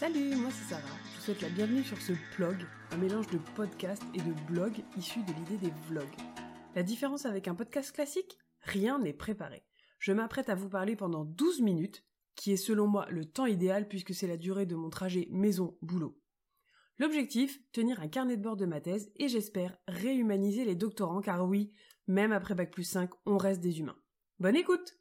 Salut, 0.00 0.34
moi 0.34 0.48
c'est 0.50 0.70
Sarah. 0.70 0.96
Je 1.04 1.16
vous 1.16 1.22
souhaite 1.24 1.42
la 1.42 1.50
bienvenue 1.50 1.84
sur 1.84 2.00
ce 2.00 2.12
blog, 2.34 2.56
un 2.90 2.96
mélange 2.96 3.26
de 3.26 3.36
podcast 3.54 4.02
et 4.14 4.22
de 4.22 4.32
blog 4.50 4.72
issu 4.96 5.18
de 5.24 5.32
l'idée 5.34 5.58
des 5.58 5.74
vlogs. 5.90 6.06
La 6.74 6.82
différence 6.82 7.26
avec 7.26 7.48
un 7.48 7.54
podcast 7.54 7.92
classique? 7.92 8.38
Rien 8.62 8.98
n'est 8.98 9.12
préparé. 9.12 9.62
Je 9.98 10.12
m'apprête 10.12 10.48
à 10.48 10.54
vous 10.54 10.70
parler 10.70 10.96
pendant 10.96 11.26
12 11.26 11.60
minutes, 11.60 12.02
qui 12.34 12.50
est 12.50 12.56
selon 12.56 12.86
moi 12.86 13.04
le 13.10 13.26
temps 13.26 13.44
idéal 13.44 13.88
puisque 13.88 14.14
c'est 14.14 14.26
la 14.26 14.38
durée 14.38 14.64
de 14.64 14.74
mon 14.74 14.88
trajet 14.88 15.28
maison-boulot. 15.30 16.18
L'objectif, 16.98 17.60
tenir 17.70 18.00
un 18.00 18.08
carnet 18.08 18.38
de 18.38 18.42
bord 18.42 18.56
de 18.56 18.64
ma 18.64 18.80
thèse 18.80 19.12
et 19.16 19.28
j'espère 19.28 19.76
réhumaniser 19.86 20.64
les 20.64 20.76
doctorants 20.76 21.20
car 21.20 21.46
oui, 21.46 21.74
même 22.06 22.32
après 22.32 22.54
Bac 22.54 22.70
plus 22.70 22.84
5, 22.84 23.10
on 23.26 23.36
reste 23.36 23.60
des 23.60 23.80
humains. 23.80 23.98
Bonne 24.38 24.56
écoute 24.56 24.96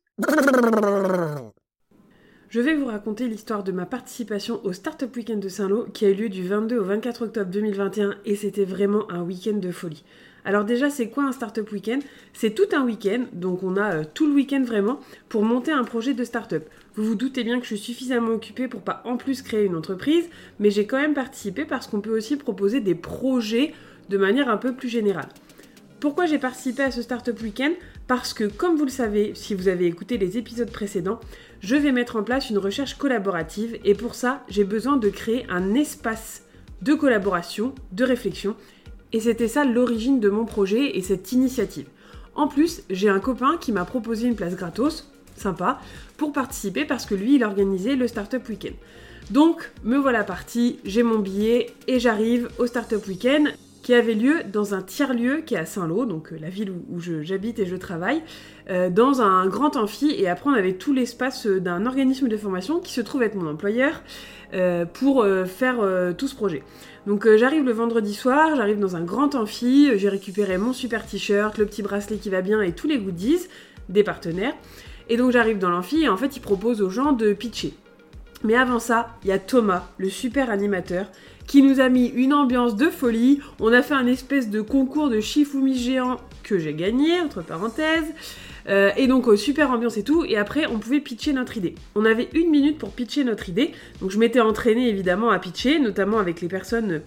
je 2.50 2.60
vais 2.60 2.76
vous 2.76 2.88
raconter 2.88 3.28
l'histoire 3.28 3.64
de 3.64 3.72
ma 3.72 3.86
participation 3.86 4.60
au 4.64 4.74
Startup 4.74 5.16
Weekend 5.16 5.40
de 5.40 5.50
Saint-Lô 5.50 5.86
qui 5.94 6.06
a 6.06 6.10
eu 6.10 6.16
lieu 6.16 6.30
du 6.30 6.48
22 6.48 6.80
au 6.80 6.84
24 6.84 7.26
octobre 7.26 7.52
2021 7.52 8.16
et 8.26 8.36
c'était 8.36 8.66
vraiment 8.66 9.10
un 9.12 9.22
week-end 9.22 9.58
de 9.58 9.72
folie. 9.72 10.04
Alors 10.46 10.66
déjà, 10.66 10.90
c'est 10.90 11.10
quoi 11.10 11.26
un 11.26 11.32
Startup 11.32 11.72
Weekend? 11.72 12.02
C'est 12.34 12.56
tout 12.56 12.76
un 12.76 12.84
week-end, 12.84 13.26
donc 13.34 13.62
on 13.62 13.78
a 13.78 13.98
euh, 13.98 14.04
tout 14.16 14.26
le 14.26 14.34
week-end 14.34 14.64
vraiment 14.64 15.00
pour 15.28 15.44
monter 15.44 15.72
un 15.72 15.84
projet 15.84 16.16
de 16.16 16.24
startup. 16.24 16.64
Vous 16.96 17.04
vous 17.04 17.16
doutez 17.16 17.44
bien 17.44 17.60
que 17.60 17.66
je 17.68 17.76
suis 17.76 17.94
suffisamment 17.94 18.32
occupée 18.32 18.68
pour 18.68 18.82
pas 18.82 19.04
en 19.06 19.18
plus 19.18 19.44
créer 19.44 19.66
une 19.66 19.76
entreprise, 19.76 20.28
mais 20.60 20.72
j'ai 20.72 20.88
quand 20.88 21.00
même 21.00 21.14
participé 21.14 21.66
parce 21.66 21.86
qu'on 21.86 22.02
peut 22.02 22.18
aussi 22.18 22.36
proposer 22.36 22.80
des 22.80 22.96
projets 22.96 23.74
de 24.10 24.18
manière 24.18 24.50
un 24.50 24.58
peu 24.58 24.74
plus 24.74 24.90
générale. 24.90 25.30
Pourquoi 26.00 26.26
j'ai 26.26 26.40
participé 26.40 26.82
à 26.82 26.90
ce 26.90 27.04
Startup 27.04 27.40
Weekend? 27.42 27.74
Parce 28.10 28.34
que, 28.34 28.46
comme 28.46 28.76
vous 28.76 28.86
le 28.86 28.90
savez, 28.90 29.34
si 29.36 29.54
vous 29.54 29.68
avez 29.68 29.86
écouté 29.86 30.18
les 30.18 30.40
épisodes 30.40 30.72
précédents, 30.72 31.20
je 31.60 31.76
vais 31.76 31.92
mettre 31.92 32.16
en 32.16 32.24
place 32.24 32.50
une 32.50 32.58
recherche 32.58 32.96
collaborative 32.96 33.78
et 33.86 33.94
pour 33.94 34.16
ça, 34.16 34.44
j'ai 34.50 34.64
besoin 34.64 34.98
de 34.98 35.10
créer 35.10 35.46
un 35.48 35.76
espace 35.76 36.42
de 36.82 36.96
collaboration, 36.96 37.76
de 37.92 38.04
réflexion. 38.04 38.56
Et 39.14 39.20
c'était 39.20 39.48
ça 39.48 39.64
l'origine 39.64 40.20
de 40.20 40.30
mon 40.32 40.46
projet 40.46 40.98
et 40.98 41.04
cette 41.04 41.34
initiative. 41.34 41.86
En 42.34 42.48
plus, 42.48 42.82
j'ai 42.90 43.10
un 43.10 43.20
copain 43.20 43.58
qui 43.62 43.72
m'a 43.72 43.86
proposé 43.86 44.28
une 44.28 44.36
place 44.36 44.56
gratos, 44.56 45.12
sympa, 45.36 45.80
pour 46.18 46.34
participer 46.34 46.86
parce 46.86 47.06
que 47.06 47.14
lui, 47.14 47.36
il 47.36 47.44
organisait 47.44 47.96
le 47.96 48.08
Startup 48.08 48.42
Weekend. 48.50 48.74
Donc, 49.30 49.70
me 49.84 49.98
voilà 49.98 50.24
parti, 50.24 50.80
j'ai 50.84 51.04
mon 51.04 51.20
billet 51.20 51.76
et 51.86 52.00
j'arrive 52.00 52.50
au 52.58 52.66
Startup 52.66 53.06
Weekend 53.06 53.50
qui 53.82 53.94
avait 53.94 54.14
lieu 54.14 54.44
dans 54.52 54.74
un 54.74 54.82
tiers-lieu 54.82 55.42
qui 55.46 55.56
est 55.56 55.58
à 55.58 55.66
Saint-Lô, 55.66 56.06
donc 56.06 56.34
euh, 56.34 56.38
la 56.40 56.50
ville 56.50 56.72
où, 56.72 57.00
j'habite 57.00 57.60
et 57.60 57.66
je 57.66 57.76
travaille, 57.76 58.22
euh, 58.70 58.90
dans 58.90 59.22
un 59.22 59.48
grand 59.48 59.76
amphi. 59.78 60.14
Et 60.18 60.28
après, 60.28 60.50
on 60.50 60.54
avait 60.54 60.74
tout 60.74 60.94
l'espace 60.94 61.48
euh, 61.48 61.60
d'un 61.60 61.86
organisme 61.86 62.28
de 62.28 62.38
formation 62.38 62.80
qui 62.80 62.94
se 62.94 63.02
trouve 63.02 63.24
être 63.24 63.36
mon 63.36 63.50
employeur 63.50 64.02
pour 64.94 65.28
faire 65.46 65.78
tout 66.18 66.28
ce 66.28 66.34
projet. 66.34 66.64
Donc 67.06 67.28
j'arrive 67.36 67.64
le 67.64 67.72
vendredi 67.72 68.16
soir, 68.16 68.56
j'arrive 68.56 68.80
dans 68.80 68.96
un 68.96 69.04
grand 69.04 69.36
amphi, 69.36 69.92
j'ai 69.96 70.10
récupéré 70.10 70.58
mon 70.58 70.74
super 70.74 71.06
t-shirt, 71.06 71.60
le 71.60 71.68
petit 71.68 71.84
bracelet 71.84 72.18
qui 72.18 72.32
va 72.32 72.42
bien 72.42 72.60
et 72.64 72.72
tous 72.72 72.88
les 72.88 72.98
goodies 72.98 73.46
des 73.90 74.04
partenaires. 74.04 74.56
Et 75.08 75.18
donc 75.18 75.30
j'arrive 75.30 75.60
dans 75.60 75.70
l'amphi 75.70 76.02
et 76.02 76.10
en 76.10 76.18
fait 76.18 76.36
ils 76.36 76.42
proposent 76.42 76.82
aux 76.82 76.90
gens 76.90 77.12
de 77.12 77.34
pitcher. 77.34 77.76
Mais 78.44 78.56
avant 78.56 78.80
ça, 78.80 79.10
il 79.24 79.30
y 79.30 79.32
a 79.32 79.40
Thomas, 79.40 79.90
le 79.98 80.10
super 80.10 80.50
animateur, 80.50 81.08
qui 81.48 81.62
nous 81.62 81.80
a 81.80 81.90
mis 81.90 82.08
une 82.08 82.34
ambiance 82.34 82.76
de 82.76 82.90
folie. 82.90 83.40
On 83.60 83.74
a 83.74 83.82
fait 83.82 83.96
un 83.96 84.08
espèce 84.08 84.50
de 84.50 84.62
concours 84.62 85.10
de 85.10 85.20
Shifumi 85.20 85.78
géant 85.78 86.18
que 86.44 86.58
j'ai 86.60 86.74
gagné, 86.74 87.20
entre 87.22 87.42
parenthèses. 87.42 88.14
Euh, 88.68 88.92
et 88.98 89.08
donc, 89.08 89.28
euh, 89.28 89.36
super 89.36 89.72
ambiance 89.72 89.98
et 89.98 90.04
tout. 90.04 90.24
Et 90.26 90.38
après, 90.38 90.68
on 90.68 90.78
pouvait 90.78 91.00
pitcher 91.00 91.34
notre 91.34 91.58
idée. 91.58 91.76
On 91.96 92.06
avait 92.06 92.30
une 92.34 92.50
minute 92.50 92.78
pour 92.78 92.92
pitcher 92.92 93.24
notre 93.24 93.50
idée. 93.50 93.72
Donc, 94.00 94.12
je 94.12 94.20
m'étais 94.20 94.40
entraînée 94.40 94.90
évidemment 94.90 95.32
à 95.32 95.40
pitcher, 95.40 95.80
notamment 95.80 96.20
avec 96.20 96.42
les 96.42 96.48
personnes 96.48 97.02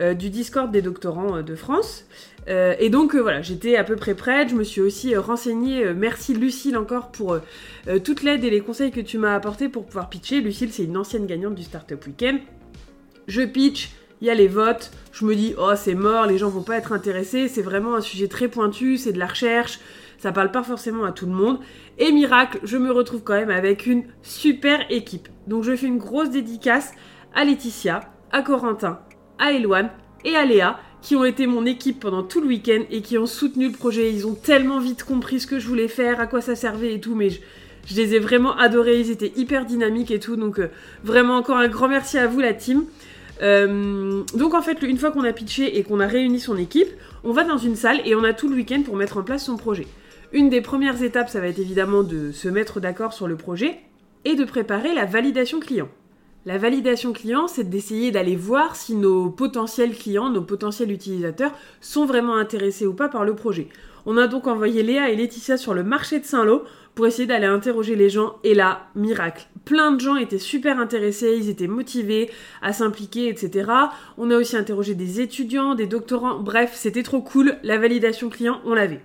du 0.00 0.30
Discord 0.30 0.70
des 0.70 0.82
doctorants 0.82 1.42
de 1.42 1.54
France. 1.54 2.06
et 2.48 2.88
donc, 2.90 3.14
voilà, 3.14 3.42
j'étais 3.42 3.76
à 3.76 3.84
peu 3.84 3.96
près 3.96 4.14
prête. 4.14 4.48
Je 4.48 4.54
me 4.54 4.64
suis 4.64 4.80
aussi 4.80 5.16
renseignée. 5.16 5.92
merci 5.94 6.34
Lucille 6.34 6.76
encore 6.76 7.10
pour 7.12 7.38
toute 8.02 8.22
l'aide 8.22 8.44
et 8.44 8.50
les 8.50 8.60
conseils 8.60 8.90
que 8.90 9.00
tu 9.00 9.18
m'as 9.18 9.34
apportés 9.34 9.68
pour 9.68 9.84
pouvoir 9.84 10.08
pitcher. 10.08 10.40
Lucille, 10.40 10.72
c'est 10.72 10.84
une 10.84 10.96
ancienne 10.96 11.26
gagnante 11.26 11.54
du 11.54 11.62
Startup 11.62 12.04
Weekend. 12.06 12.40
Je 13.28 13.42
pitch, 13.42 13.90
il 14.20 14.26
y 14.26 14.30
a 14.30 14.34
les 14.34 14.48
votes, 14.48 14.92
je 15.12 15.24
me 15.24 15.34
dis, 15.34 15.54
oh 15.58 15.72
c'est 15.76 15.94
mort, 15.94 16.26
les 16.26 16.38
gens 16.38 16.48
vont 16.48 16.62
pas 16.62 16.76
être 16.76 16.92
intéressés, 16.92 17.48
c'est 17.48 17.62
vraiment 17.62 17.96
un 17.96 18.00
sujet 18.00 18.28
très 18.28 18.48
pointu, 18.48 18.96
c'est 18.96 19.12
de 19.12 19.18
la 19.18 19.26
recherche, 19.26 19.80
ça 20.18 20.30
parle 20.30 20.52
pas 20.52 20.62
forcément 20.62 21.04
à 21.04 21.10
tout 21.10 21.26
le 21.26 21.32
monde. 21.32 21.58
Et 21.98 22.12
miracle, 22.12 22.60
je 22.62 22.76
me 22.76 22.92
retrouve 22.92 23.22
quand 23.22 23.34
même 23.34 23.50
avec 23.50 23.86
une 23.86 24.04
super 24.22 24.80
équipe. 24.90 25.28
Donc 25.48 25.64
je 25.64 25.74
fais 25.74 25.86
une 25.86 25.98
grosse 25.98 26.30
dédicace 26.30 26.92
à 27.34 27.44
Laetitia, 27.44 28.00
à 28.30 28.42
Corentin, 28.42 29.00
à 29.42 29.52
Eloane 29.52 29.90
et 30.24 30.36
à 30.36 30.46
Léa, 30.46 30.78
qui 31.02 31.16
ont 31.16 31.24
été 31.24 31.46
mon 31.46 31.66
équipe 31.66 32.00
pendant 32.00 32.22
tout 32.22 32.40
le 32.40 32.46
week-end 32.46 32.82
et 32.90 33.02
qui 33.02 33.18
ont 33.18 33.26
soutenu 33.26 33.66
le 33.66 33.72
projet. 33.72 34.10
Ils 34.12 34.26
ont 34.26 34.34
tellement 34.34 34.78
vite 34.78 35.02
compris 35.02 35.40
ce 35.40 35.48
que 35.48 35.58
je 35.58 35.66
voulais 35.66 35.88
faire, 35.88 36.20
à 36.20 36.26
quoi 36.26 36.40
ça 36.40 36.54
servait 36.54 36.94
et 36.94 37.00
tout, 37.00 37.16
mais 37.16 37.30
je, 37.30 37.40
les 37.96 38.14
ai 38.14 38.20
vraiment 38.20 38.56
adorés, 38.56 39.00
ils 39.00 39.10
étaient 39.10 39.32
hyper 39.34 39.66
dynamiques 39.66 40.12
et 40.12 40.20
tout. 40.20 40.36
Donc 40.36 40.60
euh, 40.60 40.70
vraiment 41.02 41.36
encore 41.36 41.58
un 41.58 41.68
grand 41.68 41.88
merci 41.88 42.16
à 42.18 42.28
vous 42.28 42.38
la 42.38 42.54
team. 42.54 42.84
Euh, 43.42 44.22
donc 44.34 44.54
en 44.54 44.62
fait, 44.62 44.80
une 44.82 44.96
fois 44.96 45.10
qu'on 45.10 45.24
a 45.24 45.32
pitché 45.32 45.76
et 45.76 45.82
qu'on 45.82 45.98
a 45.98 46.06
réuni 46.06 46.38
son 46.38 46.56
équipe, 46.56 46.88
on 47.24 47.32
va 47.32 47.42
dans 47.42 47.58
une 47.58 47.74
salle 47.74 48.00
et 48.04 48.14
on 48.14 48.22
a 48.22 48.32
tout 48.32 48.48
le 48.48 48.54
week-end 48.54 48.82
pour 48.82 48.94
mettre 48.94 49.16
en 49.16 49.22
place 49.24 49.46
son 49.46 49.56
projet. 49.56 49.88
Une 50.32 50.48
des 50.48 50.60
premières 50.60 51.02
étapes, 51.02 51.28
ça 51.28 51.40
va 51.40 51.48
être 51.48 51.58
évidemment 51.58 52.04
de 52.04 52.30
se 52.30 52.48
mettre 52.48 52.78
d'accord 52.78 53.12
sur 53.12 53.26
le 53.26 53.36
projet 53.36 53.80
et 54.24 54.36
de 54.36 54.44
préparer 54.44 54.94
la 54.94 55.04
validation 55.04 55.58
client. 55.58 55.88
La 56.44 56.58
validation 56.58 57.12
client, 57.12 57.46
c'est 57.46 57.70
d'essayer 57.70 58.10
d'aller 58.10 58.34
voir 58.34 58.74
si 58.74 58.96
nos 58.96 59.30
potentiels 59.30 59.94
clients, 59.94 60.28
nos 60.28 60.42
potentiels 60.42 60.90
utilisateurs 60.90 61.52
sont 61.80 62.04
vraiment 62.04 62.34
intéressés 62.34 62.84
ou 62.84 62.94
pas 62.94 63.08
par 63.08 63.24
le 63.24 63.36
projet. 63.36 63.68
On 64.06 64.16
a 64.16 64.26
donc 64.26 64.48
envoyé 64.48 64.82
Léa 64.82 65.10
et 65.10 65.14
Laetitia 65.14 65.56
sur 65.56 65.72
le 65.72 65.84
marché 65.84 66.18
de 66.18 66.24
Saint-Lô 66.24 66.64
pour 66.96 67.06
essayer 67.06 67.26
d'aller 67.26 67.46
interroger 67.46 67.94
les 67.94 68.10
gens. 68.10 68.40
Et 68.42 68.54
là, 68.54 68.88
miracle. 68.96 69.46
Plein 69.64 69.92
de 69.92 70.00
gens 70.00 70.16
étaient 70.16 70.38
super 70.38 70.80
intéressés, 70.80 71.36
ils 71.38 71.48
étaient 71.48 71.68
motivés 71.68 72.28
à 72.60 72.72
s'impliquer, 72.72 73.28
etc. 73.28 73.70
On 74.18 74.28
a 74.32 74.36
aussi 74.36 74.56
interrogé 74.56 74.96
des 74.96 75.20
étudiants, 75.20 75.76
des 75.76 75.86
doctorants. 75.86 76.40
Bref, 76.40 76.72
c'était 76.74 77.04
trop 77.04 77.22
cool. 77.22 77.56
La 77.62 77.78
validation 77.78 78.28
client, 78.30 78.60
on 78.64 78.74
l'avait. 78.74 79.00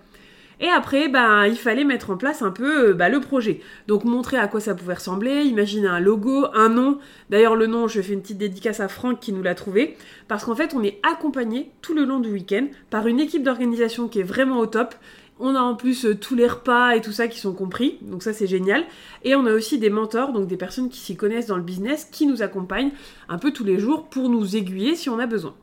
Et 0.59 0.69
après, 0.69 1.07
ben, 1.07 1.45
il 1.45 1.56
fallait 1.56 1.84
mettre 1.84 2.09
en 2.09 2.18
place 2.18 2.41
un 2.41 2.50
peu 2.50 2.90
euh, 2.90 2.94
bah, 2.94 3.09
le 3.09 3.19
projet. 3.19 3.62
Donc 3.88 4.06
montrer 4.06 4.38
à 4.38 4.47
quoi 4.47 4.59
ça 4.59 4.73
pouvait 4.73 4.95
ressembler, 4.95 5.44
imaginer 5.44 5.88
un 5.88 6.00
logo, 6.00 6.47
un 6.53 6.69
nom. 6.69 6.97
D'ailleurs, 7.29 7.56
le 7.56 7.68
nom, 7.68 7.88
je 7.88 8.01
fais 8.01 8.13
une 8.13 8.22
petite 8.22 8.40
dédicace 8.40 8.79
à 8.79 8.88
Franck 8.88 9.19
qui 9.19 9.34
nous 9.34 9.44
l'a 9.44 9.53
trouvé. 9.53 9.96
Parce 10.28 10.46
qu'en 10.46 10.56
fait, 10.56 10.73
on 10.73 10.84
est 10.84 11.00
accompagné 11.07 11.72
tout 11.81 11.94
le 11.94 12.06
long 12.06 12.19
du 12.19 12.31
week-end 12.31 12.67
par 12.90 13.07
une 13.07 13.19
équipe 13.19 13.44
d'organisation 13.44 14.07
qui 14.07 14.19
est 14.19 14.23
vraiment 14.23 14.57
au 14.57 14.66
top. 14.66 14.96
On 15.40 15.53
a 15.53 15.59
en 15.59 15.75
plus 15.75 16.06
euh, 16.06 16.16
tous 16.16 16.34
les 16.34 16.47
repas 16.47 16.96
et 16.96 17.01
tout 17.01 17.12
ça 17.12 17.28
qui 17.28 17.40
sont 17.40 17.53
compris, 17.53 18.00
donc 18.01 18.23
ça 18.23 18.34
c'est 18.34 18.47
génial. 18.47 18.84
Et 19.23 19.35
on 19.35 19.46
a 19.46 19.53
aussi 19.53 19.78
des 19.78 19.91
mentors, 19.91 20.34
donc 20.34 20.47
des 20.47 20.57
personnes 20.57 20.90
qui 20.90 20.97
s'y 20.97 21.16
connaissent 21.16 21.46
dans 21.46 21.57
le 21.57 21.62
business, 21.62 22.09
qui 22.12 22.25
nous 22.25 22.41
accompagnent 22.41 22.90
un 23.29 23.38
peu 23.38 23.51
tous 23.51 23.63
les 23.63 23.78
jours 23.78 24.07
pour 24.07 24.29
nous 24.29 24.56
aiguiller 24.56 24.96
si 24.96 25.09
on 25.09 25.19
a 25.19 25.28
besoin. 25.28 25.53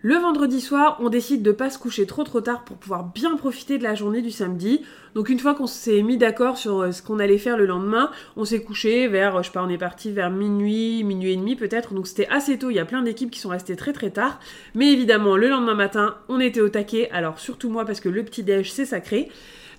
Le 0.00 0.14
vendredi 0.14 0.60
soir, 0.60 0.96
on 1.00 1.08
décide 1.08 1.42
de 1.42 1.50
pas 1.50 1.70
se 1.70 1.78
coucher 1.78 2.06
trop 2.06 2.22
trop 2.22 2.40
tard 2.40 2.62
pour 2.62 2.76
pouvoir 2.76 3.02
bien 3.02 3.34
profiter 3.34 3.78
de 3.78 3.82
la 3.82 3.96
journée 3.96 4.22
du 4.22 4.30
samedi. 4.30 4.82
Donc 5.16 5.28
une 5.28 5.40
fois 5.40 5.56
qu'on 5.56 5.66
s'est 5.66 6.02
mis 6.02 6.16
d'accord 6.16 6.56
sur 6.56 6.82
euh, 6.82 6.92
ce 6.92 7.02
qu'on 7.02 7.18
allait 7.18 7.36
faire 7.36 7.56
le 7.56 7.66
lendemain, 7.66 8.12
on 8.36 8.44
s'est 8.44 8.62
couché 8.62 9.08
vers, 9.08 9.42
je 9.42 9.48
sais 9.48 9.52
pas, 9.52 9.64
on 9.64 9.68
est 9.68 9.76
parti 9.76 10.12
vers 10.12 10.30
minuit, 10.30 11.02
minuit 11.02 11.32
et 11.32 11.36
demi 11.36 11.56
peut-être. 11.56 11.94
Donc 11.94 12.06
c'était 12.06 12.28
assez 12.28 12.60
tôt, 12.60 12.70
il 12.70 12.76
y 12.76 12.78
a 12.78 12.84
plein 12.84 13.02
d'équipes 13.02 13.32
qui 13.32 13.40
sont 13.40 13.48
restées 13.48 13.74
très 13.74 13.92
très 13.92 14.10
tard. 14.10 14.38
Mais 14.76 14.92
évidemment, 14.92 15.36
le 15.36 15.48
lendemain 15.48 15.74
matin, 15.74 16.14
on 16.28 16.38
était 16.38 16.60
au 16.60 16.68
taquet. 16.68 17.10
Alors 17.10 17.40
surtout 17.40 17.68
moi 17.68 17.84
parce 17.84 17.98
que 17.98 18.08
le 18.08 18.22
petit 18.22 18.44
déj 18.44 18.70
c'est 18.70 18.86
sacré. 18.86 19.28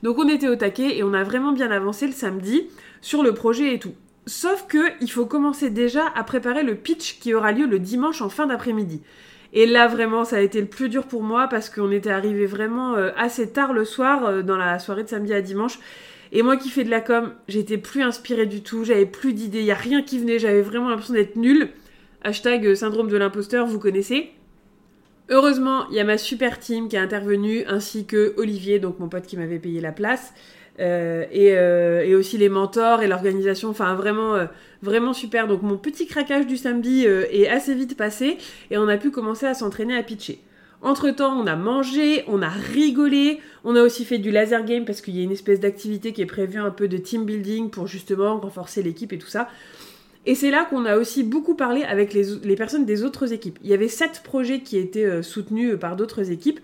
Donc 0.03 0.17
on 0.17 0.27
était 0.27 0.49
au 0.49 0.57
taquet 0.57 0.97
et 0.97 1.03
on 1.03 1.13
a 1.13 1.23
vraiment 1.23 1.53
bien 1.53 1.71
avancé 1.71 2.07
le 2.07 2.13
samedi 2.13 2.67
sur 2.99 3.23
le 3.23 3.33
projet 3.33 3.73
et 3.73 3.79
tout. 3.79 3.93
Sauf 4.25 4.67
que 4.67 5.01
il 5.01 5.09
faut 5.09 5.25
commencer 5.25 5.69
déjà 5.69 6.03
à 6.13 6.25
préparer 6.25 6.63
le 6.63 6.75
pitch 6.75 7.19
qui 7.19 7.33
aura 7.33 7.53
lieu 7.53 7.65
le 7.65 7.79
dimanche 7.79 8.21
en 8.21 8.27
fin 8.27 8.47
d'après-midi. 8.47 9.01
Et 9.53 9.65
là, 9.65 9.87
vraiment, 9.87 10.25
ça 10.25 10.37
a 10.37 10.41
été 10.41 10.61
le 10.61 10.67
plus 10.67 10.89
dur 10.89 11.07
pour 11.07 11.23
moi 11.23 11.47
parce 11.47 11.69
qu'on 11.69 11.91
était 11.91 12.11
arrivé 12.11 12.45
vraiment 12.45 12.95
euh, 12.95 13.11
assez 13.17 13.49
tard 13.49 13.73
le 13.73 13.83
soir, 13.83 14.25
euh, 14.25 14.41
dans 14.41 14.57
la 14.57 14.77
soirée 14.79 15.03
de 15.03 15.09
samedi 15.09 15.33
à 15.33 15.41
dimanche. 15.41 15.79
Et 16.31 16.43
moi 16.43 16.57
qui 16.57 16.69
fais 16.69 16.83
de 16.83 16.91
la 16.91 17.01
com, 17.01 17.33
j'étais 17.47 17.77
plus 17.77 18.03
inspirée 18.03 18.45
du 18.45 18.61
tout, 18.61 18.83
j'avais 18.83 19.07
plus 19.07 19.33
d'idées, 19.33 19.61
il 19.61 19.71
a 19.71 19.75
rien 19.75 20.03
qui 20.03 20.19
venait, 20.19 20.37
j'avais 20.37 20.61
vraiment 20.61 20.89
l'impression 20.89 21.15
d'être 21.15 21.35
nulle. 21.35 21.69
Hashtag 22.23 22.65
euh, 22.67 22.75
syndrome 22.75 23.09
de 23.09 23.17
l'imposteur, 23.17 23.65
vous 23.65 23.79
connaissez. 23.79 24.31
Heureusement, 25.29 25.87
il 25.89 25.95
y 25.95 25.99
a 25.99 26.03
ma 26.03 26.17
super 26.17 26.59
team 26.59 26.87
qui 26.87 26.95
est 26.95 26.99
intervenue, 26.99 27.63
ainsi 27.67 28.05
que 28.05 28.33
Olivier, 28.37 28.79
donc 28.79 28.99
mon 28.99 29.09
pote 29.09 29.25
qui 29.25 29.37
m'avait 29.37 29.59
payé 29.59 29.79
la 29.79 29.91
place. 29.91 30.33
Euh, 30.79 31.25
euh, 31.35 32.01
et, 32.01 32.15
aussi 32.15 32.37
les 32.37 32.49
mentors 32.49 33.01
et 33.01 33.07
l'organisation, 33.07 33.69
enfin 33.69 33.95
vraiment, 33.95 34.35
euh, 34.35 34.45
vraiment 34.81 35.13
super. 35.13 35.47
Donc 35.47 35.61
mon 35.61 35.77
petit 35.77 36.07
craquage 36.07 36.47
du 36.47 36.57
samedi 36.57 37.05
est 37.05 37.47
assez 37.47 37.73
vite 37.73 37.97
passé 37.97 38.37
et 38.71 38.77
on 38.77 38.87
a 38.87 38.97
pu 38.97 39.11
commencer 39.11 39.45
à 39.45 39.53
s'entraîner 39.53 39.97
à 39.97 40.03
pitcher. 40.03 40.41
Entre 40.81 41.09
temps, 41.11 41.37
on 41.37 41.45
a 41.45 41.57
mangé, 41.57 42.23
on 42.27 42.41
a 42.41 42.47
rigolé, 42.47 43.41
on 43.65 43.75
a 43.75 43.81
aussi 43.81 44.05
fait 44.05 44.17
du 44.17 44.31
laser 44.31 44.63
game 44.63 44.85
parce 44.85 45.01
qu'il 45.01 45.17
y 45.17 45.19
a 45.19 45.23
une 45.23 45.31
espèce 45.31 45.59
d'activité 45.59 46.13
qui 46.13 46.21
est 46.21 46.25
prévue 46.25 46.59
un 46.59 46.71
peu 46.71 46.87
de 46.87 46.97
team 46.97 47.25
building 47.25 47.69
pour 47.69 47.87
justement 47.87 48.39
renforcer 48.39 48.81
l'équipe 48.81 49.11
et 49.11 49.17
tout 49.17 49.27
ça. 49.27 49.49
Et 50.25 50.35
c'est 50.35 50.51
là 50.51 50.65
qu'on 50.69 50.85
a 50.85 50.95
aussi 50.95 51.23
beaucoup 51.23 51.55
parlé 51.55 51.83
avec 51.83 52.13
les, 52.13 52.55
personnes 52.55 52.85
des 52.85 53.03
autres 53.03 53.33
équipes. 53.33 53.59
Il 53.61 53.69
y 53.69 53.73
avait 53.73 53.87
sept 53.89 54.21
projets 54.23 54.61
qui 54.61 54.77
étaient 54.77 55.21
soutenus 55.21 55.77
par 55.77 55.97
d'autres 55.97 56.31
équipes. 56.31 56.59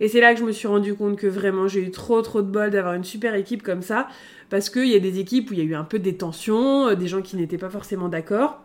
Et 0.00 0.08
c'est 0.08 0.20
là 0.20 0.34
que 0.34 0.40
je 0.40 0.44
me 0.44 0.52
suis 0.52 0.68
rendu 0.68 0.94
compte 0.94 1.16
que 1.16 1.26
vraiment 1.26 1.68
j'ai 1.68 1.80
eu 1.80 1.90
trop 1.90 2.20
trop 2.22 2.42
de 2.42 2.50
bol 2.50 2.70
d'avoir 2.70 2.94
une 2.94 3.04
super 3.04 3.34
équipe 3.34 3.62
comme 3.62 3.82
ça. 3.82 4.08
Parce 4.50 4.70
qu'il 4.70 4.88
y 4.88 4.94
a 4.94 5.00
des 5.00 5.18
équipes 5.18 5.50
où 5.50 5.54
il 5.54 5.58
y 5.58 5.62
a 5.62 5.64
eu 5.64 5.74
un 5.74 5.84
peu 5.84 5.98
des 5.98 6.16
tensions, 6.16 6.94
des 6.94 7.08
gens 7.08 7.22
qui 7.22 7.36
n'étaient 7.36 7.58
pas 7.58 7.70
forcément 7.70 8.08
d'accord. 8.08 8.60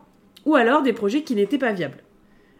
Ou 0.45 0.55
alors 0.55 0.81
des 0.81 0.93
projets 0.93 1.23
qui 1.23 1.35
n'étaient 1.35 1.57
pas 1.57 1.71
viables. 1.71 2.03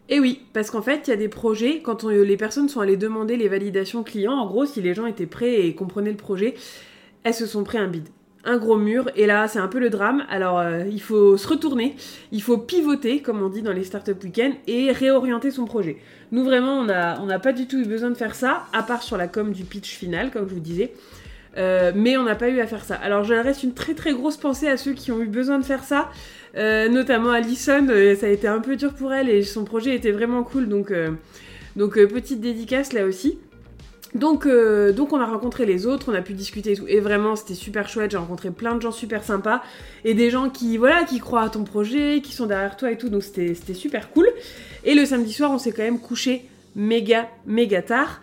Et 0.09 0.19
oui, 0.19 0.41
parce 0.53 0.71
qu'en 0.71 0.81
fait, 0.81 1.07
il 1.07 1.11
y 1.11 1.13
a 1.13 1.17
des 1.17 1.29
projets, 1.29 1.81
quand 1.81 2.03
les 2.03 2.37
personnes 2.37 2.67
sont 2.67 2.81
allées 2.81 2.97
demander 2.97 3.37
les 3.37 3.47
validations 3.47 4.03
clients, 4.03 4.33
en 4.33 4.45
gros, 4.45 4.65
si 4.65 4.81
les 4.81 4.93
gens 4.93 5.05
étaient 5.05 5.25
prêts 5.25 5.65
et 5.65 5.73
comprenaient 5.73 6.11
le 6.11 6.17
projet, 6.17 6.55
elles 7.23 7.33
se 7.33 7.45
sont 7.45 7.63
pris 7.63 7.77
un 7.77 7.87
bide. 7.87 8.09
Un 8.43 8.57
gros 8.57 8.77
mur, 8.77 9.09
et 9.15 9.27
là, 9.27 9.47
c'est 9.47 9.59
un 9.59 9.67
peu 9.67 9.79
le 9.79 9.89
drame. 9.89 10.25
Alors, 10.29 10.59
euh, 10.59 10.83
il 10.89 11.01
faut 11.01 11.37
se 11.37 11.47
retourner, 11.47 11.95
il 12.31 12.41
faut 12.41 12.57
pivoter, 12.57 13.21
comme 13.21 13.41
on 13.41 13.49
dit 13.49 13.61
dans 13.61 13.73
les 13.73 13.83
startup 13.83 14.23
week-ends, 14.23 14.53
et 14.67 14.91
réorienter 14.91 15.51
son 15.51 15.65
projet. 15.65 15.97
Nous, 16.31 16.43
vraiment, 16.43 16.79
on 16.79 16.85
n'a 16.85 17.39
pas 17.39 17.53
du 17.53 17.67
tout 17.67 17.77
eu 17.77 17.85
besoin 17.85 18.09
de 18.09 18.15
faire 18.15 18.35
ça, 18.35 18.63
à 18.73 18.81
part 18.83 19.03
sur 19.03 19.17
la 19.17 19.27
com 19.27 19.51
du 19.51 19.63
pitch 19.63 19.95
final, 19.95 20.31
comme 20.31 20.47
je 20.49 20.53
vous 20.53 20.59
disais. 20.59 20.91
Euh, 21.57 21.91
mais 21.93 22.17
on 22.17 22.23
n'a 22.23 22.35
pas 22.35 22.49
eu 22.49 22.59
à 22.59 22.67
faire 22.67 22.83
ça. 22.83 22.95
Alors, 22.95 23.23
je 23.23 23.33
reste 23.33 23.63
une 23.63 23.73
très 23.73 23.93
très 23.93 24.13
grosse 24.13 24.37
pensée 24.37 24.67
à 24.67 24.77
ceux 24.77 24.93
qui 24.93 25.11
ont 25.11 25.21
eu 25.21 25.27
besoin 25.27 25.59
de 25.59 25.65
faire 25.65 25.83
ça. 25.83 26.09
Euh, 26.55 26.89
notamment 26.89 27.31
Alison, 27.31 27.87
euh, 27.89 28.15
ça 28.15 28.27
a 28.27 28.29
été 28.29 28.47
un 28.47 28.59
peu 28.59 28.75
dur 28.75 28.93
pour 28.93 29.13
elle 29.13 29.29
et 29.29 29.43
son 29.43 29.63
projet 29.63 29.95
était 29.95 30.11
vraiment 30.11 30.43
cool, 30.43 30.67
donc, 30.67 30.93
donc 31.75 31.93
petite 32.07 32.41
dédicace 32.41 32.93
là 32.93 33.05
aussi. 33.05 33.37
Donc, 34.13 34.47
donc 34.47 35.13
on 35.13 35.19
a 35.19 35.25
rencontré 35.25 35.65
les 35.65 35.87
autres, 35.87 36.11
on 36.11 36.13
a 36.13 36.21
pu 36.21 36.33
discuter 36.33 36.73
et 36.73 36.75
tout, 36.75 36.87
et 36.87 36.99
vraiment 36.99 37.35
c'était 37.35 37.53
super 37.53 37.87
chouette. 37.87 38.11
J'ai 38.11 38.17
rencontré 38.17 38.51
plein 38.51 38.75
de 38.75 38.81
gens 38.81 38.91
super 38.91 39.23
sympas 39.23 39.61
et 40.03 40.13
des 40.13 40.29
gens 40.29 40.49
qui 40.49 40.77
voilà 40.77 41.03
qui 41.03 41.19
croient 41.19 41.43
à 41.43 41.49
ton 41.49 41.63
projet, 41.63 42.21
qui 42.21 42.33
sont 42.33 42.45
derrière 42.45 42.75
toi 42.75 42.91
et 42.91 42.97
tout, 42.97 43.09
donc 43.09 43.23
c'était 43.23 43.73
super 43.73 44.11
cool. 44.11 44.27
Et 44.83 44.95
le 44.95 45.05
samedi 45.05 45.31
soir, 45.31 45.51
on 45.51 45.57
s'est 45.57 45.71
quand 45.71 45.83
même 45.83 45.99
couché 45.99 46.45
méga 46.75 47.29
méga 47.45 47.81
tard, 47.81 48.21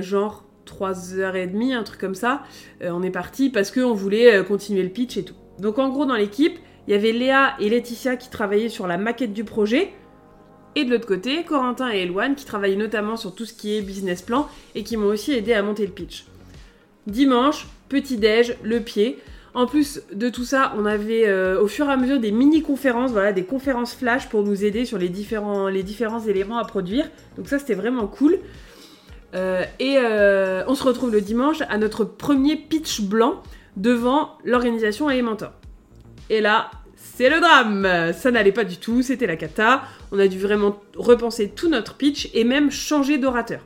genre 0.00 0.44
3h30, 0.66 1.74
un 1.74 1.82
truc 1.84 2.00
comme 2.00 2.14
ça. 2.14 2.42
on 2.80 3.02
est 3.02 3.10
parti 3.10 3.50
parce 3.50 3.70
qu'on 3.70 3.94
voulait 3.94 4.42
continuer 4.44 4.82
le 4.82 4.88
pitch 4.88 5.16
et 5.16 5.24
tout. 5.24 5.34
Donc 5.58 5.78
en 5.78 5.88
gros 5.88 6.04
dans 6.04 6.16
l'équipe, 6.16 6.58
il 6.88 6.92
y 6.92 6.96
avait 6.96 7.12
Léa 7.12 7.54
et 7.60 7.68
Laetitia 7.68 8.16
qui 8.16 8.28
travaillaient 8.28 8.68
sur 8.68 8.88
la 8.88 8.98
maquette 8.98 9.32
du 9.32 9.44
projet. 9.44 9.92
Et 10.74 10.84
de 10.84 10.90
l'autre 10.90 11.06
côté, 11.06 11.44
Corentin 11.44 11.90
et 11.92 12.02
Eloane 12.02 12.34
qui 12.34 12.44
travaillaient 12.44 12.76
notamment 12.76 13.16
sur 13.16 13.34
tout 13.34 13.44
ce 13.44 13.52
qui 13.52 13.76
est 13.76 13.82
business 13.82 14.22
plan 14.22 14.48
et 14.74 14.84
qui 14.84 14.96
m'ont 14.96 15.08
aussi 15.08 15.32
aidé 15.32 15.52
à 15.52 15.62
monter 15.62 15.86
le 15.86 15.92
pitch. 15.92 16.24
Dimanche, 17.06 17.66
petit 17.88 18.16
déj, 18.16 18.56
le 18.62 18.80
pied. 18.80 19.18
En 19.54 19.66
plus 19.66 20.00
de 20.14 20.30
tout 20.30 20.44
ça, 20.44 20.72
on 20.78 20.86
avait 20.86 21.28
euh, 21.28 21.60
au 21.60 21.66
fur 21.66 21.86
et 21.86 21.92
à 21.92 21.96
mesure 21.98 22.18
des 22.18 22.32
mini-conférences, 22.32 23.10
voilà, 23.10 23.32
des 23.32 23.44
conférences 23.44 23.94
flash 23.94 24.30
pour 24.30 24.44
nous 24.44 24.64
aider 24.64 24.86
sur 24.86 24.96
les 24.96 25.10
différents, 25.10 25.68
éléments 25.68 26.56
à 26.56 26.64
produire. 26.64 27.10
Donc 27.36 27.48
ça, 27.48 27.58
c'était 27.58 27.74
vraiment 27.74 28.06
cool. 28.06 28.38
Euh, 29.34 29.64
et 29.78 29.96
euh, 29.98 30.64
on 30.68 30.74
se 30.74 30.84
retrouve 30.84 31.12
le 31.12 31.20
dimanche 31.20 31.62
à 31.68 31.76
notre 31.76 32.04
premier 32.04 32.56
pitch 32.56 33.02
blanc 33.02 33.42
devant 33.76 34.38
l'organisation 34.44 35.10
Elementor. 35.10 35.52
Et 36.30 36.40
là, 36.40 36.70
c'est 37.16 37.28
le 37.28 37.40
drame. 37.40 38.12
Ça 38.12 38.30
n'allait 38.30 38.52
pas 38.52 38.64
du 38.64 38.76
tout, 38.76 39.02
c'était 39.02 39.26
la 39.26 39.36
cata. 39.36 39.82
On 40.10 40.18
a 40.18 40.28
dû 40.28 40.38
vraiment 40.38 40.80
repenser 40.96 41.48
tout 41.48 41.68
notre 41.68 41.94
pitch 41.94 42.30
et 42.34 42.44
même 42.44 42.70
changer 42.70 43.18
d'orateur. 43.18 43.60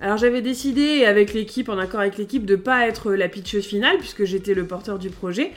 Alors 0.00 0.18
j'avais 0.18 0.42
décidé 0.42 1.04
avec 1.04 1.32
l'équipe, 1.32 1.68
en 1.68 1.78
accord 1.78 2.00
avec 2.00 2.18
l'équipe, 2.18 2.44
de 2.44 2.56
pas 2.56 2.86
être 2.86 3.12
la 3.14 3.28
pitcheuse 3.28 3.64
finale 3.64 3.96
puisque 3.98 4.24
j'étais 4.24 4.54
le 4.54 4.66
porteur 4.66 4.98
du 4.98 5.10
projet. 5.10 5.52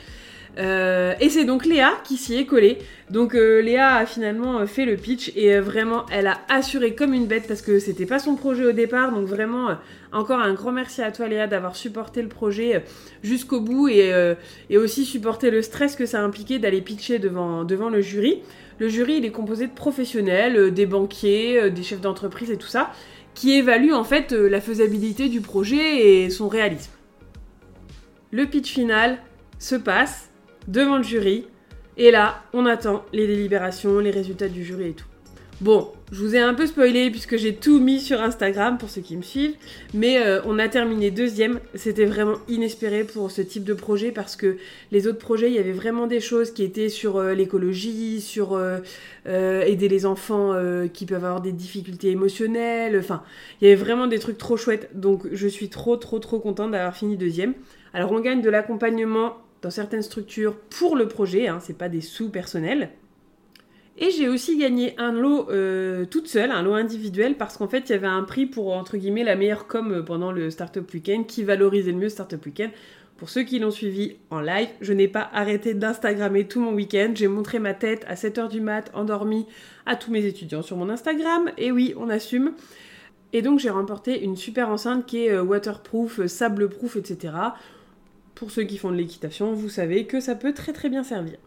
Euh, 0.58 1.14
et 1.20 1.28
c'est 1.28 1.44
donc 1.44 1.64
Léa 1.64 1.92
qui 2.04 2.16
s'y 2.16 2.36
est 2.36 2.46
collée. 2.46 2.78
Donc 3.10 3.34
euh, 3.34 3.60
Léa 3.60 3.94
a 3.94 4.06
finalement 4.06 4.58
euh, 4.58 4.66
fait 4.66 4.86
le 4.86 4.96
pitch 4.96 5.32
et 5.36 5.58
vraiment 5.60 6.04
elle 6.10 6.26
a 6.26 6.38
assuré 6.48 6.94
comme 6.94 7.14
une 7.14 7.26
bête 7.26 7.46
parce 7.46 7.62
que 7.62 7.78
c'était 7.78 8.06
pas 8.06 8.18
son 8.18 8.34
projet 8.34 8.64
au 8.66 8.72
départ. 8.72 9.12
Donc 9.12 9.26
vraiment 9.26 9.76
encore 10.12 10.40
un 10.40 10.54
grand 10.54 10.72
merci 10.72 11.00
à 11.00 11.12
toi 11.12 11.28
Léa 11.28 11.46
d'avoir 11.46 11.76
supporté 11.76 12.22
le 12.22 12.28
projet 12.28 12.82
jusqu'au 13.22 13.60
bout 13.60 13.88
et, 13.88 14.12
aussi 14.76 15.04
supporté 15.04 15.50
le 15.50 15.62
stress 15.62 15.94
que 15.94 16.06
ça 16.06 16.22
impliquait 16.22 16.58
d'aller 16.58 16.80
pitcher 16.80 17.18
devant, 17.18 17.64
devant 17.64 17.88
le 17.88 18.00
jury. 18.00 18.42
Le 18.80 18.88
jury 18.88 19.18
il 19.18 19.24
est 19.24 19.30
composé 19.30 19.66
de 19.66 19.72
professionnels, 19.72 20.72
des 20.72 20.86
banquiers, 20.86 21.70
des 21.70 21.82
chefs 21.82 22.00
d'entreprise 22.00 22.50
et 22.50 22.56
tout 22.56 22.68
ça 22.68 22.90
qui 23.34 23.52
évaluent 23.52 23.92
en 23.92 24.02
fait 24.02 24.32
la 24.32 24.60
faisabilité 24.60 25.28
du 25.28 25.40
projet 25.40 26.24
et 26.24 26.30
son 26.30 26.48
réalisme. 26.48 26.90
Le 28.32 28.46
pitch 28.46 28.72
final 28.72 29.18
se 29.60 29.76
passe 29.76 30.28
devant 30.68 30.98
le 30.98 31.02
jury. 31.02 31.46
Et 31.96 32.12
là, 32.12 32.44
on 32.52 32.64
attend 32.64 33.04
les 33.12 33.26
délibérations, 33.26 33.98
les 33.98 34.12
résultats 34.12 34.48
du 34.48 34.64
jury 34.64 34.90
et 34.90 34.92
tout. 34.92 35.06
Bon, 35.60 35.88
je 36.12 36.22
vous 36.22 36.36
ai 36.36 36.38
un 36.38 36.54
peu 36.54 36.68
spoilé 36.68 37.10
puisque 37.10 37.36
j'ai 37.36 37.56
tout 37.56 37.80
mis 37.80 37.98
sur 38.00 38.22
Instagram 38.22 38.78
pour 38.78 38.90
ceux 38.90 39.00
qui 39.00 39.16
me 39.16 39.22
suivent, 39.22 39.56
mais 39.92 40.24
euh, 40.24 40.40
on 40.44 40.56
a 40.60 40.68
terminé 40.68 41.10
deuxième. 41.10 41.58
C'était 41.74 42.04
vraiment 42.04 42.36
inespéré 42.46 43.02
pour 43.02 43.32
ce 43.32 43.42
type 43.42 43.64
de 43.64 43.74
projet 43.74 44.12
parce 44.12 44.36
que 44.36 44.56
les 44.92 45.08
autres 45.08 45.18
projets, 45.18 45.48
il 45.48 45.54
y 45.54 45.58
avait 45.58 45.72
vraiment 45.72 46.06
des 46.06 46.20
choses 46.20 46.52
qui 46.52 46.62
étaient 46.62 46.88
sur 46.88 47.16
euh, 47.16 47.34
l'écologie, 47.34 48.20
sur 48.20 48.52
euh, 48.52 48.78
aider 49.26 49.88
les 49.88 50.06
enfants 50.06 50.54
qui 50.94 51.06
peuvent 51.06 51.24
avoir 51.24 51.40
des 51.40 51.52
difficultés 51.52 52.10
émotionnelles. 52.10 52.96
Enfin, 52.96 53.24
il 53.60 53.68
y 53.68 53.72
avait 53.72 53.80
vraiment 53.80 54.06
des 54.06 54.20
trucs 54.20 54.38
trop 54.38 54.56
chouettes. 54.56 54.90
Donc, 54.94 55.26
je 55.32 55.48
suis 55.48 55.70
trop, 55.70 55.96
trop, 55.96 56.20
trop 56.20 56.38
contente 56.38 56.70
d'avoir 56.70 56.96
fini 56.96 57.16
deuxième. 57.16 57.54
Alors, 57.92 58.12
on 58.12 58.20
gagne 58.20 58.42
de 58.42 58.48
l'accompagnement 58.50 59.36
dans 59.62 59.70
certaines 59.70 60.02
structures 60.02 60.56
pour 60.56 60.96
le 60.96 61.08
projet, 61.08 61.48
hein, 61.48 61.58
c'est 61.60 61.76
pas 61.76 61.88
des 61.88 62.00
sous 62.00 62.30
personnels. 62.30 62.90
Et 64.00 64.12
j'ai 64.12 64.28
aussi 64.28 64.56
gagné 64.56 64.94
un 64.98 65.10
lot 65.10 65.50
euh, 65.50 66.04
toute 66.04 66.28
seule, 66.28 66.52
un 66.52 66.62
lot 66.62 66.74
individuel, 66.74 67.36
parce 67.36 67.56
qu'en 67.56 67.66
fait, 67.66 67.88
il 67.88 67.92
y 67.92 67.94
avait 67.96 68.06
un 68.06 68.22
prix 68.22 68.46
pour, 68.46 68.72
entre 68.72 68.96
guillemets, 68.96 69.24
la 69.24 69.34
meilleure 69.34 69.66
com 69.66 69.92
euh, 69.92 70.02
pendant 70.02 70.30
le 70.30 70.50
Startup 70.50 70.88
Weekend, 70.94 71.26
qui 71.26 71.42
valorisait 71.42 71.90
le 71.90 71.98
mieux 71.98 72.08
Startup 72.08 72.44
Weekend. 72.44 72.70
Pour 73.16 73.28
ceux 73.28 73.42
qui 73.42 73.58
l'ont 73.58 73.72
suivi 73.72 74.14
en 74.30 74.40
live, 74.40 74.68
je 74.80 74.92
n'ai 74.92 75.08
pas 75.08 75.28
arrêté 75.32 75.74
d'Instagrammer 75.74 76.46
tout 76.46 76.60
mon 76.60 76.72
week-end. 76.72 77.10
J'ai 77.16 77.26
montré 77.26 77.58
ma 77.58 77.74
tête 77.74 78.04
à 78.06 78.14
7h 78.14 78.48
du 78.48 78.60
mat, 78.60 78.92
endormie, 78.94 79.46
à 79.86 79.96
tous 79.96 80.12
mes 80.12 80.24
étudiants 80.24 80.62
sur 80.62 80.76
mon 80.76 80.88
Instagram. 80.88 81.50
Et 81.58 81.72
oui, 81.72 81.94
on 81.96 82.08
assume. 82.08 82.52
Et 83.32 83.42
donc 83.42 83.58
j'ai 83.58 83.70
remporté 83.70 84.22
une 84.22 84.36
super 84.36 84.70
enceinte 84.70 85.04
qui 85.04 85.26
est 85.26 85.32
euh, 85.32 85.42
waterproof, 85.42 86.24
sable-proof, 86.26 86.94
etc 86.96 87.32
pour 88.38 88.52
ceux 88.52 88.62
qui 88.62 88.78
font 88.78 88.92
de 88.92 88.96
l'équitation, 88.96 89.52
vous 89.52 89.68
savez 89.68 90.06
que 90.06 90.20
ça 90.20 90.36
peut 90.36 90.54
très 90.54 90.72
très 90.72 90.88
bien 90.88 91.02
servir. 91.02 91.38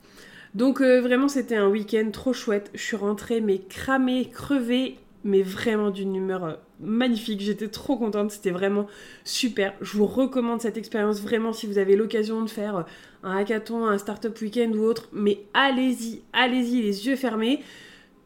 Donc 0.56 0.82
euh, 0.82 1.00
vraiment 1.00 1.30
c'était 1.30 1.56
un 1.56 1.70
week-end 1.70 2.10
trop 2.12 2.34
chouette. 2.34 2.70
Je 2.74 2.82
suis 2.82 2.98
rentrée 2.98 3.40
mais 3.40 3.60
cramée, 3.60 4.30
crevée, 4.30 4.98
mais 5.24 5.42
vraiment 5.42 5.90
d'une 5.90 6.14
humeur 6.14 6.44
euh, 6.44 6.54
magnifique. 6.82 7.40
J'étais 7.40 7.70
trop 7.70 7.96
contente, 7.96 8.32
c'était 8.32 8.52
vraiment 8.52 8.88
super. 9.24 9.74
Je 9.80 9.96
vous 9.98 10.06
recommande 10.06 10.60
cette 10.60 10.76
expérience 10.76 11.22
vraiment 11.22 11.54
si 11.54 11.66
vous 11.66 11.78
avez 11.78 11.96
l'occasion 11.96 12.42
de 12.42 12.50
faire 12.50 12.76
euh, 12.76 12.84
un 13.24 13.38
hackathon, 13.38 13.86
un 13.86 13.98
startup 13.98 14.38
week-end 14.42 14.72
ou 14.76 14.84
autre. 14.84 15.08
Mais 15.14 15.46
allez-y, 15.54 16.22
allez-y 16.34 16.82
les 16.82 17.08
yeux 17.08 17.16
fermés. 17.16 17.62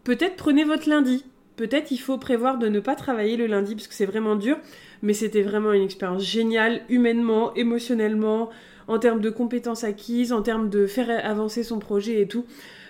Peut-être 0.04 0.38
prenez 0.38 0.64
votre 0.64 0.90
lundi. 0.90 1.24
Peut-être 1.56 1.92
il 1.92 1.98
faut 1.98 2.18
prévoir 2.18 2.58
de 2.58 2.68
ne 2.68 2.80
pas 2.80 2.96
travailler 2.96 3.38
le 3.38 3.48
lundi 3.48 3.76
parce 3.76 3.88
que 3.88 3.94
c'est 3.94 4.06
vraiment 4.06 4.36
dur 4.36 4.58
mais 5.02 5.14
c'était 5.14 5.44
vraiment 5.44 5.72
une 5.72 5.84
expérience 5.84 6.24
géniale, 6.24 6.82
humainement, 6.90 7.54
émotionnellement, 7.54 8.50
en 8.88 9.00
termes 9.00 9.22
de 9.22 9.30
compétences 9.30 9.84
acquises, 9.84 10.34
en 10.34 10.42
termes 10.42 10.70
de 10.70 10.88
faire 10.88 11.24
avancer 11.24 11.64
son 11.64 11.80
projet 11.80 12.22
et 12.22 12.28
tout. 12.28 12.46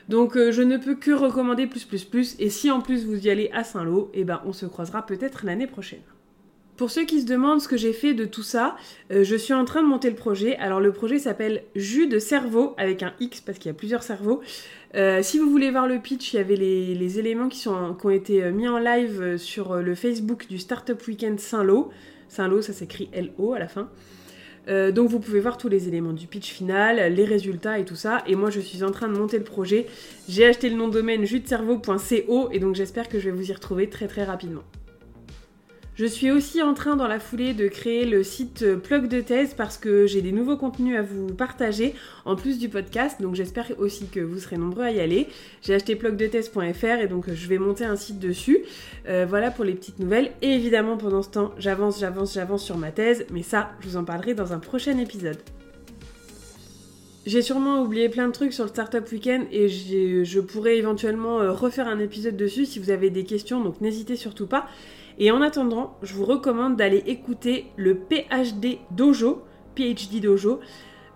Donc 0.08 0.38
euh, 0.38 0.52
je 0.52 0.62
ne 0.62 0.78
peux 0.78 0.96
que 0.96 1.12
recommander 1.12 1.68
plus 1.68 1.84
plus 1.84 2.06
plus, 2.06 2.36
et 2.40 2.50
si 2.50 2.72
en 2.72 2.80
plus 2.80 3.06
vous 3.06 3.26
y 3.26 3.30
allez 3.30 3.50
à 3.54 3.64
Saint-Lô, 3.64 4.12
eh 4.14 4.24
ben 4.24 4.42
on 4.46 4.54
se 4.54 4.66
croisera 4.66 5.06
peut-être 5.06 5.46
l'année 5.46 5.68
prochaine. 5.68 6.02
Pour 6.78 6.92
ceux 6.92 7.06
qui 7.06 7.22
se 7.22 7.26
demandent 7.26 7.62
ce 7.62 7.70
que 7.70 7.78
j'ai 7.78 7.94
fait 7.94 8.14
de 8.14 8.26
tout 8.26 8.44
ça, 8.44 8.76
euh, 9.10 9.24
je 9.24 9.36
suis 9.38 9.54
en 9.54 9.64
train 9.64 9.82
de 9.82 9.88
monter 9.88 10.10
le 10.10 10.16
projet. 10.16 10.58
Alors 10.58 10.82
le 10.82 10.92
projet 10.92 11.20
s'appelle 11.20 11.64
Jus 11.74 12.08
de 12.08 12.20
cerveau 12.20 12.74
avec 12.78 13.02
un 13.02 13.14
X 13.22 13.40
parce 13.40 13.60
qu'il 13.60 13.70
y 13.70 13.72
a 13.72 13.78
plusieurs 13.78 14.04
cerveaux. 14.04 14.42
Euh, 14.94 15.22
si 15.24 15.40
vous 15.40 15.50
voulez 15.50 15.72
voir 15.72 15.88
le 15.88 16.00
pitch, 16.00 16.34
il 16.34 16.38
y 16.38 16.40
avait 16.40 16.58
les, 16.58 17.20
éléments 17.20 17.48
qui, 17.48 17.70
ont 17.70 18.10
été 18.10 18.44
euh, 18.44 18.52
mis 18.52 18.68
en 18.68 18.78
live 18.78 19.38
sur 19.38 19.78
le 19.78 19.96
Facebook 19.96 20.48
du 20.50 20.58
Startup 20.58 21.02
Weekend 21.08 21.40
Saint-Lô. 21.40 21.92
Saint-Lô, 22.28 22.62
ça 22.62 22.74
s'écrit 22.74 23.08
L-O 23.14 23.54
à 23.54 23.60
la 23.60 23.70
fin. 23.70 23.90
donc 24.68 25.10
vous 25.10 25.20
pouvez 25.20 25.40
voir 25.40 25.58
tous 25.58 25.70
les 25.70 25.88
éléments 25.88 26.12
du 26.12 26.28
pitch 26.28 26.52
final, 26.52 27.14
les 27.14 27.24
résultats 27.24 27.80
et 27.80 27.86
tout 27.86 27.96
ça. 27.96 28.22
Et 28.28 28.36
moi 28.36 28.50
je 28.50 28.60
suis 28.60 28.84
en 28.84 28.92
train 28.92 29.08
de 29.08 29.18
monter 29.18 29.38
le 29.38 29.46
projet. 29.46 29.86
J'ai 30.28 30.46
acheté 30.46 30.70
le 30.70 30.76
nom 30.76 30.90
de 30.90 30.94
domaine 30.94 31.24
jusdecerveau.co 31.24 32.50
et 32.52 32.60
donc 32.60 32.76
j'espère 32.76 33.08
que 33.08 33.20
je 33.20 33.30
vais 33.30 33.36
vous 33.36 33.50
y 33.50 33.54
retrouver 33.54 33.90
très 33.90 34.08
très 34.08 34.26
rapidement. 34.26 34.64
Je 35.96 36.06
suis 36.06 36.30
aussi 36.30 36.62
en 36.62 36.74
train 36.74 36.98
dans 36.98 37.08
la 37.08 37.22
foulée 37.22 37.54
de 37.54 37.70
créer 37.70 38.04
le 38.04 38.22
site 38.22 38.76
Plug 38.76 39.08
de 39.08 39.22
thèse 39.22 39.54
parce 39.54 39.78
que 39.78 40.06
j'ai 40.08 40.22
des 40.22 40.34
nouveaux 40.34 40.58
contenus 40.58 40.98
à 40.98 41.02
vous 41.02 41.28
partager 41.28 41.96
en 42.26 42.36
plus 42.36 42.60
du 42.60 42.68
podcast. 42.68 43.22
Donc 43.22 43.36
j'espère 43.36 43.72
aussi 43.78 44.08
que 44.08 44.20
vous 44.20 44.40
serez 44.40 44.58
nombreux 44.58 44.84
à 44.84 44.92
y 44.92 45.00
aller. 45.00 45.28
J'ai 45.62 45.74
acheté 45.74 45.96
plugdethèse.fr 45.96 47.00
et 47.02 47.08
donc 47.08 47.32
je 47.34 47.48
vais 47.48 47.60
monter 47.60 47.86
un 47.86 47.96
site 47.96 48.20
dessus. 48.20 48.60
Euh, 49.08 49.26
voilà 49.26 49.52
pour 49.52 49.64
les 49.64 49.74
petites 49.74 50.00
nouvelles. 50.00 50.34
Et 50.42 50.50
évidemment 50.50 50.98
pendant 50.98 51.22
ce 51.22 51.30
temps, 51.30 51.54
j'avance, 51.60 52.02
j'avance, 52.02 52.34
j'avance 52.34 52.66
sur 52.66 52.78
ma 52.78 52.92
thèse. 52.92 53.26
Mais 53.32 53.42
ça, 53.42 53.72
je 53.80 53.88
vous 53.88 53.96
en 53.96 54.04
parlerai 54.04 54.34
dans 54.34 54.52
un 54.52 54.60
prochain 54.60 54.98
épisode. 54.98 55.38
J'ai 57.26 57.42
sûrement 57.42 57.82
oublié 57.82 58.10
plein 58.10 58.28
de 58.28 58.34
trucs 58.34 58.52
sur 58.52 58.66
le 58.66 58.70
Startup 58.70 59.10
Weekend 59.14 59.46
et 59.50 59.70
je 59.70 60.40
pourrais 60.42 60.76
éventuellement 60.76 61.40
euh, 61.40 61.54
refaire 61.54 61.88
un 61.88 62.00
épisode 62.00 62.36
dessus 62.36 62.66
si 62.66 62.80
vous 62.80 62.90
avez 62.90 63.10
des 63.10 63.24
questions, 63.24 63.64
donc 63.64 63.80
n'hésitez 63.80 64.18
surtout 64.18 64.46
pas. 64.46 64.68
Et 65.18 65.32
en 65.32 65.42
attendant, 65.42 65.98
je 66.04 66.14
vous 66.14 66.26
recommande 66.26 66.76
d'aller 66.76 67.04
écouter 67.08 67.68
le 67.78 67.96
PhD 67.96 68.80
Dojo, 68.92 69.44
PhD 69.76 70.20
Dojo, 70.20 70.60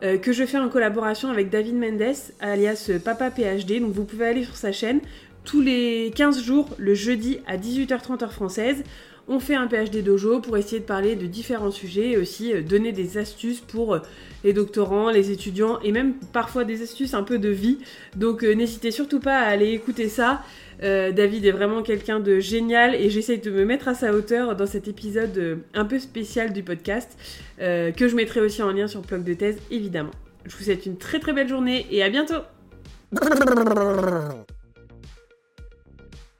euh, 0.01 0.17
que 0.17 0.31
je 0.31 0.45
fais 0.45 0.57
en 0.57 0.69
collaboration 0.69 1.29
avec 1.29 1.49
David 1.49 1.75
Mendes, 1.75 2.15
alias 2.39 2.89
Papa 3.03 3.29
PhD. 3.31 3.81
Donc 3.81 3.91
vous 3.91 4.05
pouvez 4.05 4.27
aller 4.27 4.43
sur 4.43 4.55
sa 4.55 4.71
chaîne 4.71 5.01
tous 5.43 5.61
les 5.61 6.11
15 6.15 6.41
jours, 6.43 6.69
le 6.77 6.93
jeudi 6.93 7.39
à 7.47 7.57
18h30 7.57 8.23
heure 8.23 8.33
française. 8.33 8.83
On 9.31 9.39
fait 9.39 9.53
un 9.53 9.67
PhD 9.67 10.01
dojo 10.01 10.39
pour 10.39 10.57
essayer 10.57 10.79
de 10.79 10.85
parler 10.85 11.15
de 11.15 11.27
différents 11.27 11.69
sujets 11.69 12.11
et 12.11 12.17
aussi 12.17 12.51
euh, 12.51 12.63
donner 12.63 12.91
des 12.91 13.19
astuces 13.19 13.59
pour 13.59 13.93
euh, 13.93 13.99
les 14.43 14.53
doctorants, 14.53 15.11
les 15.11 15.29
étudiants 15.29 15.79
et 15.83 15.91
même 15.91 16.15
parfois 16.33 16.63
des 16.63 16.81
astuces 16.81 17.13
un 17.13 17.21
peu 17.21 17.37
de 17.37 17.49
vie. 17.49 17.77
Donc 18.15 18.43
euh, 18.43 18.55
n'hésitez 18.55 18.89
surtout 18.89 19.19
pas 19.19 19.37
à 19.37 19.45
aller 19.45 19.71
écouter 19.71 20.09
ça. 20.09 20.41
David 20.81 21.43
est 21.43 21.51
vraiment 21.51 21.83
quelqu'un 21.83 22.21
de 22.21 22.39
génial 22.39 22.95
et 22.95 23.09
j'essaye 23.09 23.39
de 23.39 23.51
me 23.51 23.65
mettre 23.65 23.89
à 23.89 23.93
sa 23.93 24.13
hauteur 24.13 24.55
dans 24.55 24.65
cet 24.65 24.87
épisode 24.87 25.59
un 25.73 25.83
peu 25.83 25.99
spécial 25.99 26.53
du 26.53 26.63
podcast 26.63 27.17
que 27.59 28.07
je 28.07 28.15
mettrai 28.15 28.39
aussi 28.39 28.63
en 28.63 28.71
lien 28.71 28.87
sur 28.87 29.01
le 29.01 29.05
blog 29.05 29.25
de 29.25 29.33
thèse 29.33 29.57
évidemment. 29.71 30.11
Je 30.45 30.55
vous 30.55 30.63
souhaite 30.63 30.85
une 30.85 30.97
très 30.97 31.19
très 31.19 31.33
belle 31.33 31.49
journée 31.49 31.85
et 31.91 32.01
à 32.01 32.09
bientôt 32.09 32.43